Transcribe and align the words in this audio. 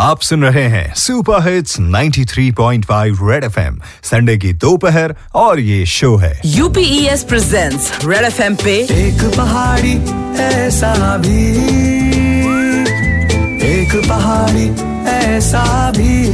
आप 0.00 0.20
सुन 0.20 0.44
रहे 0.44 0.64
हैं 0.64 0.94
super 0.94 1.48
hits 1.48 1.80
93.5 1.80 3.18
red 3.22 3.44
FM 3.44 3.80
Sunday 4.02 4.36
की 4.36 4.52
दोपहर 4.52 5.16
और 5.34 5.60
ये 5.60 5.86
शो 5.86 6.16
है। 6.16 6.40
यूपीएस 6.44 7.22
प्रेजेंट्स 7.22 7.92
रेड 8.04 8.24
एफएम 8.24 8.54
पे 8.54 8.76
एक 8.78 9.32
पहाड़ी 9.36 9.92
ऐसा 10.42 11.16
भी। 11.16 11.50
एक 13.66 14.08
पहाड़ी 14.08 14.70
ऐसा 15.08 15.90
भी। 15.90 16.28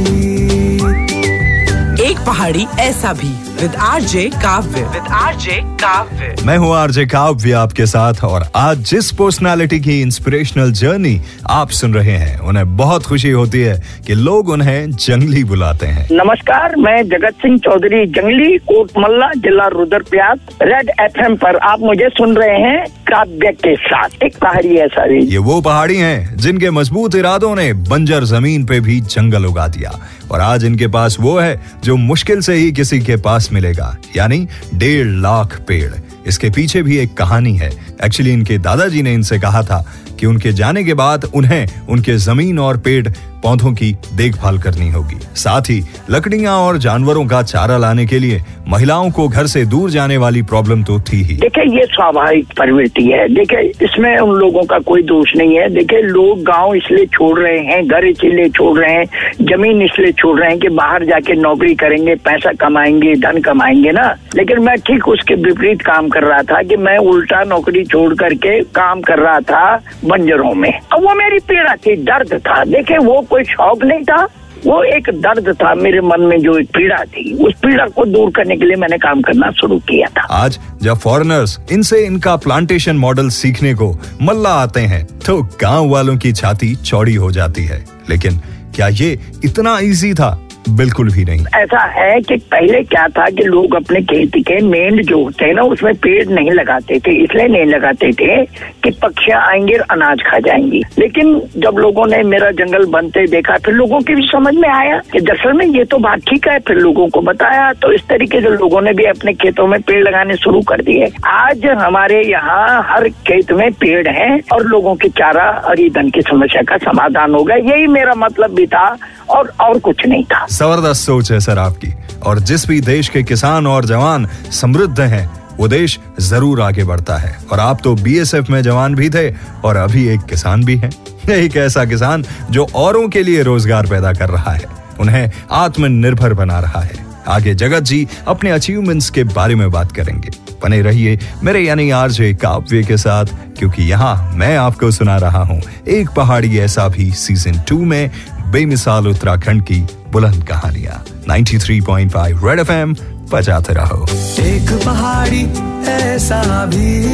एक 2.11 2.17
पहाड़ी 2.25 2.67
ऐसा 2.79 3.13
भी। 3.13 3.54
With 3.55 3.75
RJ 3.75 4.23
Kavya 4.35 4.81
with 4.83 5.07
RJ 5.13 5.59
Kavya 5.81 6.35
मैं 6.45 6.57
हूँ 6.57 6.73
आरजे 6.75 7.05
काव्य 7.05 7.51
आपके 7.51 7.85
साथ 7.85 8.23
और 8.23 8.43
आज 8.55 8.77
जिस 8.89 9.11
पर्सनालिटी 9.11 9.79
की 9.79 9.99
इंस्पिरेशनल 10.01 10.71
जर्नी 10.71 11.19
आप 11.49 11.69
सुन 11.69 11.93
रहे 11.93 12.15
हैं 12.17 12.39
उन्हें 12.39 12.75
बहुत 12.77 13.05
खुशी 13.05 13.29
होती 13.31 13.59
है 13.59 13.79
कि 14.07 14.13
लोग 14.13 14.49
उन्हें 14.49 14.91
जंगली 14.91 15.43
बुलाते 15.43 15.85
हैं। 15.85 16.07
नमस्कार 16.11 16.75
मैं 16.75 17.01
जगत 17.09 17.35
सिंह 17.35 17.57
चौधरी 17.57 18.05
जंगली 18.07 18.57
कोटमल्ला 18.67 19.31
जिला 19.37 19.67
रुद्रप्रयाग 19.67 20.39
रेड 20.61 20.91
एफएम 20.99 21.35
पर 21.35 21.57
आप 21.69 21.79
मुझे 21.79 22.09
सुन 22.09 22.35
रहे 22.35 22.59
हैं 22.61 22.85
काव्य 23.07 23.51
के 23.63 23.75
साथ। 23.77 24.23
एक 24.23 24.37
पहाड़ी 24.37 24.75
है 24.75 24.87
सारी। 24.87 25.19
ये 25.25 25.37
वो 25.37 25.59
पहाड़ी 25.61 25.97
हैं 25.97 26.35
जिनके 26.37 26.69
मज़बूत 26.71 27.15
इरादों 27.15 27.55
ने 27.55 27.71
बंजर 27.89 28.23
ज़मीन 28.25 28.65
पे 28.65 28.79
भी 28.79 28.99
जंगल 29.01 29.45
उगा 29.45 29.67
दिया। 29.67 29.99
और 30.31 30.41
आज 30.41 30.63
इनके 30.65 30.87
पास 30.87 31.17
वो 31.21 31.37
है 31.39 31.59
जो 31.83 31.95
मुश्किल 31.95 32.39
से 32.41 32.53
ही 32.53 32.71
किसी 32.71 32.99
के 32.99 33.15
पास 33.15 33.44
मिलेगा 33.51 33.97
यानी 34.15 34.47
डेढ़ 34.73 35.07
लाख 35.07 35.61
पेड़। 35.67 35.93
इसके 36.27 36.49
पीछे 36.49 36.81
भी 36.81 36.97
एक 36.97 37.13
कहानी 37.13 37.57
है। 37.57 37.71
एक्चुअली 38.05 38.33
इनके 38.33 38.57
दादाजी 38.57 39.01
ने 39.01 39.13
इनसे 39.13 39.39
कहा 39.39 39.63
था 39.63 39.95
कि 40.19 40.25
उनके 40.25 40.51
जाने 40.51 40.83
के 40.83 40.93
बाद 40.93 41.31
उन्हें 41.35 41.67
उनके 41.89 42.17
ज़मीन 42.17 42.59
और 42.59 42.77
पेड़ 42.77 43.07
पौधों 43.43 43.73
की 43.73 43.95
देखभाल 44.15 44.57
करनी 44.57 44.89
होगी। 44.89 45.15
साथ 45.35 45.61
ही, 45.61 45.83
लकड़ियाँ 46.09 46.57
और 46.57 46.77
जानवरों 46.77 47.25
का 47.25 47.41
चारा 47.43 47.77
लाने 47.77 48.05
के 48.05 48.19
लिए 48.19 48.41
महिलाओं 48.67 49.11
को 49.11 49.27
घर 49.27 49.47
से 49.47 49.65
दूर 49.65 49.89
जाने 49.89 50.17
वाली 50.17 50.41
प्रॉब्लम 50.41 50.83
तो 50.83 50.99
थी 50.99 51.23
ही। 51.23 51.33
देखिए, 51.33 51.79
ये 51.79 51.85
स्वाभाविक 51.85 52.47
प्रवृत्ति 52.55 53.03
है। 53.03 53.35
देखिए, 53.35 53.59
इसमें 53.59 54.17
उन 54.17 54.35
लोगों 54.35 54.63
का 54.63 54.79
कोई 54.79 55.01
दोष 55.01 55.35
नहीं 55.35 55.55
है। 55.55 55.69
देखिए, 55.69 56.01
लोग 56.01 56.43
गाँव 56.43 56.75
इसलिए 56.75 57.05
छोड़ 57.05 57.39
रहे 57.39 57.59
हैं, 57.59 57.87
घर 57.87 58.05
इसलिए 58.05 58.49
छोड़ 58.49 58.79
रहे 58.79 58.93
हैं, 58.93 59.05
ज़मीन 59.41 59.81
इसलिए 59.81 60.11
छोड़ 60.11 60.39
रहे 60.39 60.49
हैं 60.49 60.59
कि 60.59 60.69
बाहर 60.69 61.05
जाके 61.05 61.33
नौकरी 61.33 61.75
करेंगे, 61.75 62.15
पैसा 62.15 62.51
कमाएँगे, 62.53 63.15
धन 63.15 63.41
कमाएँगे 63.41 63.91
ना। 63.91 64.15
लेकिन 64.35 64.59
मैं 64.59 64.75
ठीक 64.77 65.07
उसके 65.07 65.35
विपरीत 65.35 65.81
काम 65.81 66.09
कर 66.15 66.23
रहा 66.23 66.41
था 66.43 66.61
कि 66.63 66.77
मैं 66.77 66.97
उल्टा 67.09 67.43
नौकरी 67.43 67.83
छोड़ 67.85 68.13
करके 68.15 68.59
काम 68.75 69.01
कर 69.01 69.19
रहा 69.19 69.39
था 69.41 69.75
बंजरों 70.05 70.53
में। 70.55 70.71
अब 70.71 71.03
वो 71.03 71.13
मेरी 71.15 71.39
पीड़ा 71.47 71.75
थी, 71.75 71.95
दर्द 72.03 72.33
था। 72.39 72.63
देखिए 72.65 72.97
वो 72.97 73.21
कोई 73.29 73.43
शौक 73.45 73.83
नहीं 73.83 74.03
था। 74.03 74.27
वो 74.65 74.81
एक 74.85 75.09
दर्द 75.15 75.49
था 75.55 75.73
मेरे 75.75 75.99
मन 76.01 76.21
में, 76.21 76.37
जो 76.41 76.57
एक 76.59 76.69
पीड़ा 76.69 77.03
थी। 77.05 77.33
उस 77.45 77.53
पीड़ा 77.61 77.85
को 77.87 78.05
दूर 78.05 78.29
करने 78.31 78.55
के 78.57 78.65
लिए 78.65 78.75
मैंने 78.75 78.97
काम 78.97 79.21
करना 79.21 79.49
शुरू 79.51 79.77
किया 79.79 80.07
था। 80.07 80.21
आज 80.33 80.59
जब 80.83 80.97
फॉरेनर्स 80.97 81.59
इनसे 81.71 81.99
इनका 82.05 82.35
प्लांटेशन 82.35 82.97
मॉडल 82.97 83.29
सीखने 83.29 83.73
को 83.73 83.91
मल्ला 84.21 84.53
आते 84.61 84.81
हैं 84.81 85.05
तो 85.25 85.41
गाँव 85.61 85.89
वालों 85.89 86.17
की 86.17 86.31
छाती 86.33 86.75
चौड़ी 86.75 87.15
हो 87.15 87.31
जाती 87.31 87.65
है। 87.65 87.83
लेकिन 88.09 88.39
क्या 88.75 88.87
ये 88.87 89.11
इतना 89.45 89.77
इजी 89.81 90.13
था 90.13 90.29
बिल्कुल 90.69 91.11
भी 91.11 91.23
नहीं। 91.25 91.45
ऐसा 91.55 91.83
है 91.85 92.21
कि 92.21 92.35
पहले 92.35 92.81
क्या 92.83 93.07
था 93.07 93.25
कि 93.25 93.43
लोग 93.43 93.75
अपने 93.75 94.01
खेती 94.01 94.41
के 94.41 94.59
मेंढ 94.61 95.01
जो 95.01 95.23
होते 95.23 95.45
हैं 95.45 95.53
ना, 95.53 95.61
उसमें 95.61 95.93
पेड़ 95.95 96.27
नहीं 96.29 96.51
लगाते 96.51 96.99
थे, 96.99 97.11
इसलिए 97.23 97.47
नहीं 97.47 97.65
लगाते 97.65 98.11
थे 98.11 98.45
कि 98.45 98.91
पक्षियाँ 98.91 99.41
आएँगे 99.47 99.75
और 99.75 99.85
अनाज 99.91 100.21
खा 100.21 100.39
जाएँगी। 100.39 100.81
लेकिन 100.99 101.41
जब 101.57 101.77
लोगों 101.77 102.05
ने 102.07 102.21
मेरा 102.23 102.51
जंगल 102.51 102.85
बनते 102.85 103.25
देखा, 103.27 103.57
फिर 103.65 103.73
लोगों 103.73 103.99
की 103.99 104.15
भी 104.15 104.27
समझ 104.27 104.55
में 104.55 104.69
आया 104.69 104.97
कि 105.13 105.19
दरअसल 105.19 105.53
में 105.53 105.65
ये 105.65 105.83
तो 105.83 105.97
बात 105.97 106.19
ठीक 106.19 106.47
है, 106.47 106.59
फिर 106.59 106.77
लोगों 106.77 107.07
को 107.07 107.21
बताया। 107.21 107.71
तो 107.73 107.91
इस 107.91 108.07
तरीके 108.09 108.41
से 108.41 108.49
लोगों 108.49 108.81
ने 108.81 108.93
भी 108.93 109.05
अपने 109.05 109.33
खेतों 109.33 109.67
में 109.67 109.81
पेड़ 109.81 110.03
लगाने 110.07 110.35
शुरू 110.35 110.61
कर 110.61 110.81
दिए। 110.81 111.11
आज 111.27 111.65
हमारे 111.65 112.21
यहाँ 112.23 112.85
हर 112.89 113.09
खेत 113.09 113.51
में 113.51 113.71
पेड़ 113.73 114.07
है 114.07 114.39
और 114.53 114.65
लोगों 114.65 114.95
की 114.95 115.09
चारा 115.09 115.49
और 115.65 115.81
ईंधन 115.81 116.09
की 116.09 116.21
समस्या 116.21 116.61
का 116.61 116.77
समाधान 116.77 117.33
हो 117.33 117.43
गया। 117.43 117.57
यही 117.73 117.87
मेरा 117.87 118.13
मतलब 118.15 118.55
भी 118.55 118.67
था 118.67 118.85
और 119.29 119.51
और 119.61 119.79
कुछ 119.79 120.05
नहीं 120.05 120.23
था। 120.23 120.45
ज़बरदस्त 120.55 121.05
सोच 121.05 121.31
है 121.31 121.39
सर 121.39 121.59
आपकी। 121.59 121.93
और 122.23 122.39
जिस 122.39 122.67
भी 122.67 122.81
देश 122.81 123.09
के 123.09 123.23
किसान 123.23 123.67
और 123.67 123.85
जवान 123.85 124.27
समृद्ध 124.51 124.99
हैं, 124.99 125.29
वो 125.57 125.67
देश 125.67 125.99
ज़रूर 126.19 126.61
आगे 126.61 126.83
बढ़ता 126.83 127.17
है। 127.17 127.37
और 127.51 127.59
आप 127.59 127.79
तो 127.83 127.95
बीएसएफ 127.95 128.49
में 128.49 128.61
जवान 128.61 128.95
भी 128.95 129.09
थे 129.09 129.29
और 129.65 129.75
अभी 129.75 130.07
एक 130.07 130.21
किसान 130.21 130.63
भी 130.63 130.75
हैं। 130.77 130.91
एक 131.29 131.57
ऐसा 131.57 131.85
किसान 131.85 132.25
जो 132.51 132.67
औरों 132.75 133.07
के 133.09 133.23
लिए 133.23 133.43
रोज़गार 133.43 133.85
पैदा 133.85 134.13
कर 134.13 134.29
रहा 134.29 134.51
है, 134.51 134.65
उन्हें 134.99 135.31
आत्मनिर्भर 135.51 136.33
बना 136.33 136.59
रहा 136.59 136.81
है। 136.81 137.05
आगे 137.27 137.53
जगत 137.55 137.79
जी 137.79 138.07
अपने 138.27 138.49
अचीवमेंट्स 138.49 139.09
के 139.09 139.23
बारे 139.23 139.55
में 139.55 139.71
बात 139.71 139.91
करेंगे। 139.91 140.29
बने 140.63 140.81
रहिए 140.81 141.19
मेरे 141.43 141.59
यानी 141.59 141.89
आरजे 141.89 142.33
काव्य 142.33 142.83
के 142.83 142.97
साथ, 142.97 143.25
क्योंकि 143.59 143.83
यहाँ 143.83 144.33
मैं 144.35 144.57
आपको 144.57 144.91
सुना 144.91 145.17
रहा 145.17 145.43
हूँ। 145.43 145.61
एक 145.87 146.09
पहाड़ी 146.09 146.57
ऐसा 146.59 146.87
भी 146.87 147.11
सीज़न 147.11 147.61
टू 147.67 147.85
में 147.85 148.09
बेमिसाल 148.55 149.07
उत्तराखंड 149.07 149.63
की 149.63 149.87
बुलंद 150.11 150.43
कहानियाँ। 150.43 151.05
93.5 151.27 152.45
रेड 152.45 152.59
एफएम 152.59 152.95
बजाते 153.31 153.73
रहो। 153.73 154.05
एक 154.39 154.81
पहाड़ी 154.85 155.41
ऐसा 155.85 156.65
भी। 156.65 157.05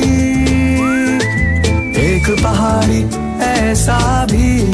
एक 2.01 2.43
पहाड़ी 2.43 3.03
ऐसा 3.43 4.27
भी। 4.31 4.71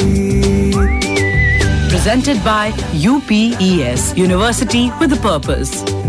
Presented 1.90 2.36
by 2.36 2.72
UPES 3.06 4.28
University 4.28 4.90
with 5.02 5.20
a 5.20 5.26
purpose. 5.26 6.07